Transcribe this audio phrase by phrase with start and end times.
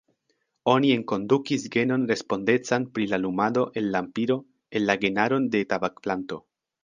[0.71, 4.39] Oni enkondukis genon respondecan pri la lumado el lampiro
[4.79, 6.41] en la genaron de tabakplanto.